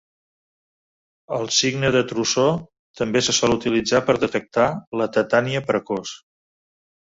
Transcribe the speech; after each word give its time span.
El 1.37 1.45
signe 1.57 1.91
de 1.97 2.01
Trousseau 2.13 2.49
també 3.03 3.23
se 3.27 3.37
sol 3.41 3.55
utilitzar 3.59 4.03
per 4.09 4.17
detectar 4.27 4.67
la 5.03 5.11
tetània 5.21 5.65
precoç. 5.71 6.19